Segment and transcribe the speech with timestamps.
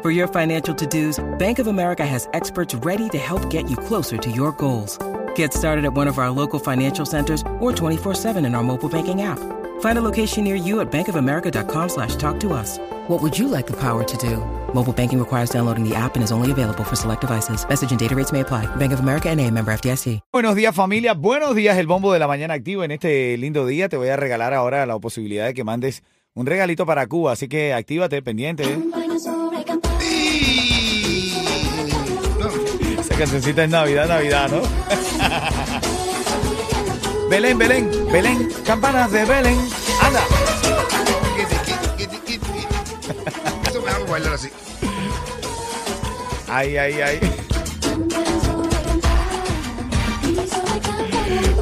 [0.00, 3.76] For your financial to dos, Bank of America has experts ready to help get you
[3.76, 4.96] closer to your goals.
[5.34, 9.22] Get started at one of our local financial centers or 24-7 in our mobile banking
[9.22, 9.40] app.
[9.80, 12.78] Find a location near you at bankofamerica.com slash talk to us.
[13.08, 14.36] What would you like the power to do?
[14.72, 17.66] Mobile banking requires downloading the app and is only available for select devices.
[17.68, 18.66] Message and data rates may apply.
[18.76, 20.20] Bank of America and a member FDIC.
[20.32, 22.84] Buenos días familia, buenos días el Bombo de la Mañana activo.
[22.84, 26.04] En este lindo día te voy a regalar ahora la posibilidad de que mandes
[26.34, 28.64] un regalito para Cuba, así que actívate, pendiente.
[28.64, 28.78] ¿eh?
[33.00, 34.62] Esa cancioncita es Navidad, Navidad, ¿no?
[37.28, 39.58] Belén, Belén, Belén, campanas de Belén.
[40.00, 40.20] Anda.
[43.68, 44.48] Eso me hago bailar así.
[46.48, 47.20] Ay, ay, ay.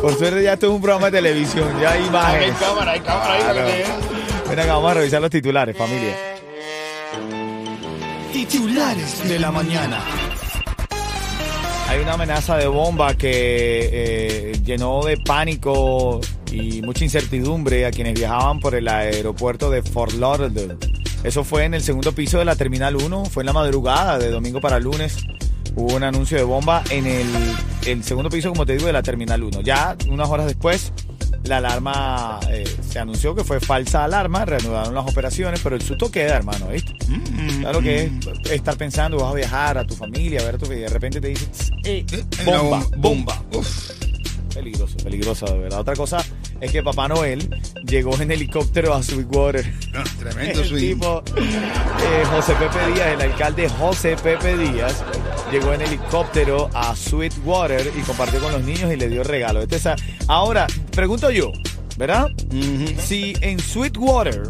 [0.00, 2.54] Por suerte ya esto es un programa de televisión, ya hay imágenes.
[2.58, 4.05] cámara, hay cámara ahí Claro.
[4.48, 6.14] Ven acá, vamos a revisar los titulares, familia.
[8.32, 10.04] Titulares de la mañana.
[11.88, 13.30] Hay una amenaza de bomba que
[13.92, 20.12] eh, llenó de pánico y mucha incertidumbre a quienes viajaban por el aeropuerto de Fort
[20.14, 20.76] Lauderdale.
[21.24, 24.30] Eso fue en el segundo piso de la Terminal 1, fue en la madrugada de
[24.30, 25.16] domingo para lunes.
[25.74, 27.26] Hubo un anuncio de bomba en el,
[27.86, 29.60] el segundo piso, como te digo, de la Terminal 1.
[29.62, 30.92] Ya unas horas después,
[31.46, 36.10] la alarma eh, se anunció que fue falsa alarma, reanudaron las operaciones, pero el susto
[36.10, 36.94] queda, hermano, ¿viste?
[37.60, 38.10] Claro que
[38.44, 40.88] es estar pensando, vas a viajar a tu familia, a ver a tu y de
[40.88, 41.48] repente te dicen,
[41.84, 42.04] "Eh,
[42.44, 43.42] bomba, bomba.
[43.52, 43.90] Uf.
[44.54, 45.80] Peligroso, peligroso, de verdad.
[45.80, 46.24] Otra cosa
[46.62, 47.46] es que Papá Noel
[47.84, 49.70] llegó en helicóptero a Sweetwater.
[49.92, 50.80] No, tremendo El swing.
[50.94, 55.04] tipo, eh, José Pepe Díaz, el alcalde José Pepe Díaz,
[55.52, 59.60] llegó en helicóptero a Sweetwater y compartió con los niños y le dio regalo.
[59.60, 60.66] Este es a- Ahora,
[60.96, 61.52] pregunto yo,
[61.96, 62.26] ¿verdad?
[62.98, 64.42] Si en Sweetwater,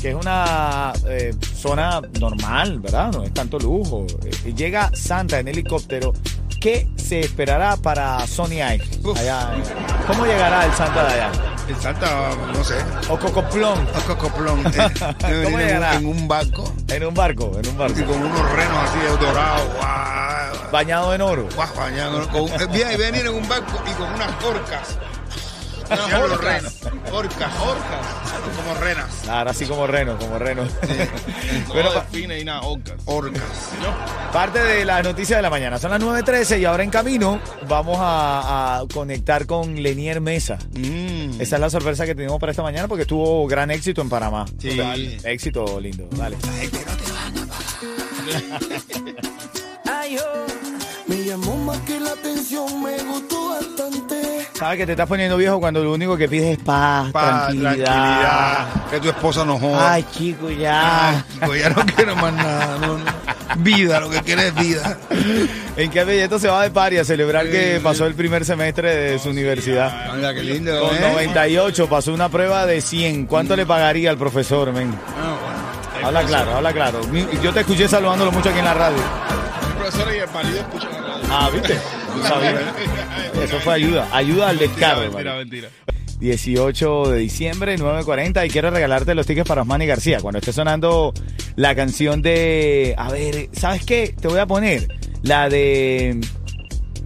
[0.00, 3.12] que es una eh, zona normal, ¿verdad?
[3.12, 6.12] No es tanto lujo, eh, llega Santa en helicóptero,
[6.60, 8.62] ¿qué se esperará para Sony.
[8.62, 9.62] Allá, eh,
[10.06, 11.32] ¿Cómo llegará el Santa de allá?
[11.68, 12.74] El Santa, no sé.
[13.08, 14.60] O Cocoplón, A Cocoplón.
[14.66, 15.90] Eh, ¿Cómo en, llegará?
[15.98, 16.74] un- en un barco.
[16.88, 18.00] en un barco, en un barco.
[18.00, 19.68] Y con unos renos así dorados.
[20.72, 21.48] Bañado en oro.
[21.76, 24.98] bañado, eh, viene- venir en un barco y con unas orcas.
[25.90, 26.40] Los orcas.
[26.40, 26.74] renos.
[27.12, 28.06] Orcas, orcas.
[28.56, 29.06] Como renas.
[29.24, 30.62] Claro, así como reno, como reno.
[31.68, 32.94] Bueno, No pa- define y nada, orcas.
[33.06, 33.42] Orcas.
[34.32, 35.78] parte de las noticias de la mañana.
[35.78, 40.58] Son las 9.13 y ahora en camino vamos a, a conectar con Lenier Mesa.
[40.76, 41.40] Mm.
[41.40, 44.46] Esa es la sorpresa que tenemos para esta mañana porque tuvo gran éxito en Panamá.
[44.58, 44.80] Sí.
[45.24, 46.08] Éxito lindo.
[46.12, 46.36] Dale.
[51.06, 54.29] Me llamó más que la atención, me gustó bastante.
[54.60, 58.68] Sabes que te estás poniendo viejo cuando lo único que pides es paz, Paz, tranquilidad.
[58.90, 59.94] Que tu esposa no joda.
[59.94, 61.08] Ay, chico, ya.
[61.08, 62.76] Ay, chico, ya no quiero más nada.
[62.78, 63.04] no, no.
[63.56, 64.98] Vida, lo que quiere es vida.
[65.78, 69.18] ¿En qué Belleto se va de pari a celebrar que pasó el primer semestre de
[69.18, 70.12] su universidad?
[70.14, 70.78] Mira, qué lindo.
[70.78, 71.10] Con ¿eh?
[71.10, 73.24] 98 pasó una prueba de 100.
[73.26, 74.94] ¿Cuánto le pagaría al profesor, men?
[75.18, 77.00] Ah, Habla claro, habla claro.
[77.42, 78.98] Yo te escuché saludándolo mucho aquí en la radio.
[78.98, 81.09] El profesor y el marido escuchan.
[81.28, 81.74] Ah, ¿viste?
[82.14, 82.62] Tú sabías.
[83.42, 84.08] Eso fue ayuda.
[84.12, 85.02] Ayuda al descargo.
[85.02, 85.38] Mentira, hermano.
[85.38, 85.68] mentira.
[86.20, 90.20] 18 de diciembre, 9.40 y quiero regalarte los tickets para Osmani García.
[90.20, 91.14] Cuando esté sonando
[91.56, 92.94] la canción de...
[92.98, 94.14] A ver, ¿sabes qué?
[94.20, 94.86] Te voy a poner
[95.22, 96.20] la de...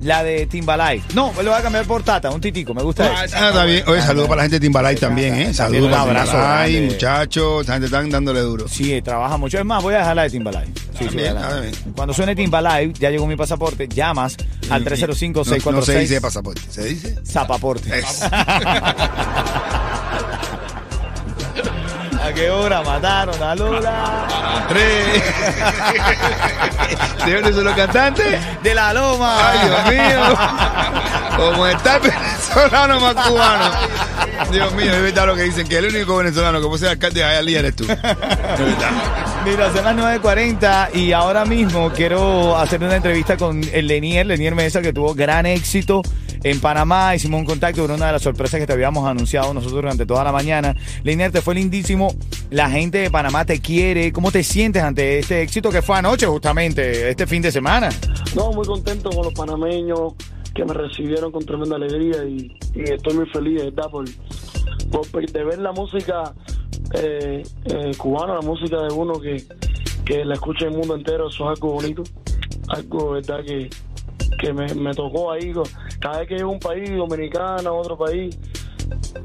[0.04, 1.03] La de Timbalay.
[1.15, 3.37] No, lo voy a cambiar por Tata, un titico, me gusta Ah, eso.
[3.37, 3.82] está bien.
[3.88, 5.54] Oye, saludos para la gente de Timbalay también, ¿eh?
[5.54, 7.60] Saludos un para abrazo Timbalay, muchachos.
[7.62, 8.69] Esta gente están dándole duro.
[8.69, 9.59] Sí, trabaja mucho.
[9.59, 10.66] Es más, voy a dejar la de Timbalay.
[10.66, 11.75] Sí, sí, También, está bien.
[11.97, 14.36] Cuando suene Timbalay, ya llegó mi pasaporte, llamas
[14.71, 15.98] al No, no se 305-646.
[16.01, 17.16] dice pasaporte, se dice.
[17.27, 17.91] Zapaporte.
[22.34, 24.27] Es- ¿A qué hora mataron a Lola?
[24.69, 25.22] Tres.
[27.27, 28.41] ¿De dónde son los cantantes?
[28.63, 29.51] De la Loma.
[29.51, 30.21] Ay, Dios mío.
[31.36, 33.65] Como está el venezolano más cubano.
[34.51, 37.21] Dios mío, es verdad lo que dicen, que el único venezolano que puede ser alcalde
[37.22, 37.84] de Hialeah eres tú.
[39.45, 44.54] Mira, son las 9.40 y ahora mismo quiero hacer una entrevista con el Lenier, Lenier
[44.54, 46.03] Mesa, que tuvo gran éxito
[46.44, 47.16] en Panamá.
[47.16, 50.22] Hicimos un contacto con una de las sorpresas que te habíamos anunciado nosotros durante toda
[50.22, 50.76] la mañana.
[51.02, 52.14] Linier, te fue lindísimo.
[52.50, 54.12] La gente de Panamá te quiere.
[54.12, 57.88] ¿Cómo te sientes ante este éxito que fue anoche, justamente, este fin de semana?
[58.36, 60.12] No, muy contento con los panameños
[60.54, 64.04] que me recibieron con tremenda alegría y, estoy muy feliz, verdad, por,
[65.10, 66.32] por- de ver la música
[66.94, 69.42] eh, eh, cubana, la música de uno que,
[70.04, 72.04] que la escucha el mundo entero, eso es algo bonito,
[72.68, 73.68] algo, verdad, que,
[74.41, 75.52] que me, me tocó ahí.
[76.04, 78.36] Cada vez que llego a un país, dominicana, otro país,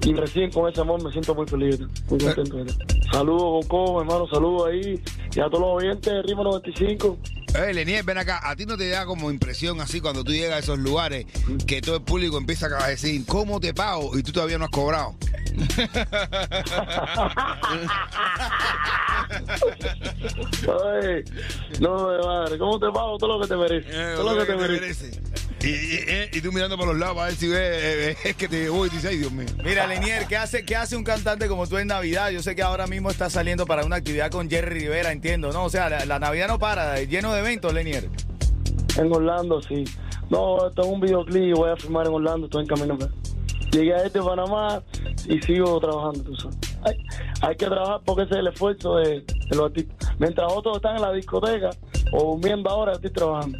[0.06, 1.78] y me reciben con ese amor, me siento muy feliz,
[2.10, 2.74] muy contento.
[3.12, 5.04] Saludos, Coco, hermano, saludos ahí,
[5.36, 7.18] y a todos los oyentes de Ritmo 95.
[7.56, 10.56] Eh, Lenier, ven acá, ¿a ti no te da como impresión así cuando tú llegas
[10.56, 11.26] a esos lugares
[11.68, 14.18] que todo el público empieza a decir, ¿cómo te pago?
[14.18, 15.16] Y tú todavía no has cobrado.
[20.62, 21.24] Ay,
[21.81, 23.94] no, madre, ¿cómo te pago todo lo que te mereces?
[23.94, 25.02] Eh, todo lo que te mereces.
[25.02, 25.29] merece.
[25.62, 28.18] Y, y- eh, y tú mirando por los lados para ver si ves eh, eh,
[28.30, 29.48] es que te voy y dices, ay Dios mío.
[29.64, 32.30] Mira, Lenier, ¿qué hace, ¿qué hace un cantante como tú en Navidad?
[32.30, 35.66] Yo sé que ahora mismo está saliendo para una actividad con Jerry Rivera, entiendo, ¿no?
[35.66, 38.10] O sea, la, la Navidad no para, lleno de eventos, Lenier.
[38.98, 39.84] En Orlando, sí.
[40.30, 42.98] No, esto es un videoclip, voy a filmar en Orlando, estoy en camino.
[43.72, 44.82] Llegué a este Panamá
[45.28, 46.58] y sigo trabajando, tú sabes.
[46.86, 46.96] Hay,
[47.42, 50.10] hay que trabajar porque ese es el esfuerzo de, de los artistas.
[50.20, 51.70] Mientras otros están en la discoteca
[52.14, 53.60] o durmiendo ahora, estoy trabajando.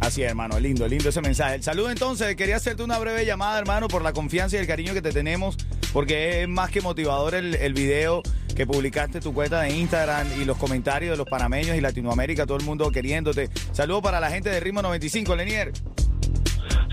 [0.00, 1.56] Así es, hermano, lindo, lindo ese mensaje.
[1.56, 4.94] El saludo entonces, quería hacerte una breve llamada, hermano, por la confianza y el cariño
[4.94, 5.56] que te tenemos,
[5.92, 8.22] porque es más que motivador el, video
[8.54, 12.58] que publicaste tu cuenta de Instagram y los comentarios de los panameños y Latinoamérica, todo
[12.58, 13.50] el mundo queriéndote.
[13.72, 15.72] Saludo para la gente de Ritmo 95, Lenier.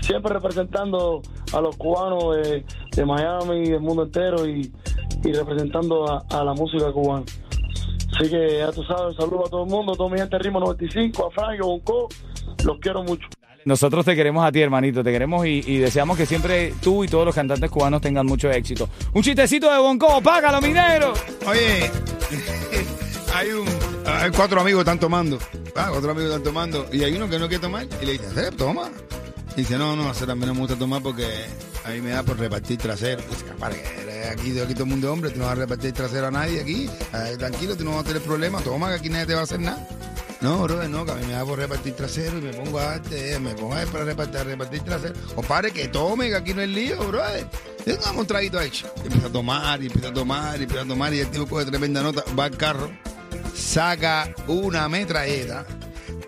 [0.00, 4.72] Siempre representando a los cubanos de, Miami y del mundo entero y,
[5.24, 7.24] representando a, a la música cubana.
[8.18, 10.42] Así que ya tú sabes, saludo a todo el mundo, a toda mi gente de
[10.42, 12.08] Ritmo 95, a Frank, a Bonco,
[12.66, 13.26] los quiero mucho.
[13.64, 17.08] Nosotros te queremos a ti, hermanito, te queremos y, y deseamos que siempre tú y
[17.08, 18.88] todos los cantantes cubanos tengan mucho éxito.
[19.12, 21.12] Un chistecito de Bonco, págalo, minero.
[21.46, 21.90] Oye,
[23.34, 23.66] hay un
[24.06, 25.38] hay cuatro amigos que están tomando.
[25.74, 26.86] Ah, cuatro amigos que están tomando.
[26.92, 27.86] Y hay uno que no quiere tomar.
[28.00, 28.88] Y le dice, "Eh, toma.
[29.56, 31.26] Y dice, no, no, a mí no me gusta tomar porque
[31.84, 33.22] a mí me da por repartir trasero.
[33.28, 35.92] Dice, "Compadre, que aquí, aquí todo el mundo es hombre, tú no vas a repartir
[35.92, 36.88] trasero a nadie aquí.
[37.14, 38.62] Eh, tranquilo, tú no vas a tener problemas.
[38.62, 39.88] Toma, que aquí nadie te va a hacer nada.
[40.40, 42.84] No, brother, no, que a mí me da por repartir trasero y me pongo a
[42.84, 45.14] darte, me pongo a para repartir, repartir trasero.
[45.34, 47.46] Compadre, que tome, que aquí no es lío, brother.
[47.86, 48.92] Dame un traguito hecho.
[49.02, 51.46] Y empieza a tomar, y empieza a tomar, y empieza a tomar, y el tipo
[51.46, 52.90] coge tremenda nota, va al carro,
[53.54, 55.64] saca una metralleta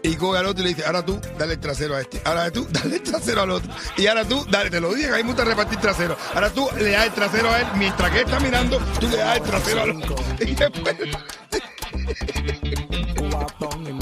[0.03, 2.21] y coge al otro y le dice, ahora tú, dale el trasero a este.
[2.25, 3.71] Ahora tú, dale el trasero al otro.
[3.97, 6.17] Y ahora tú, dale, te lo dije, hay mucho repartir trasero.
[6.35, 9.17] Ahora tú le das el trasero a él, mientras que él está mirando, tú le
[9.17, 10.17] das el trasero al otro.
[10.41, 10.97] Y después-.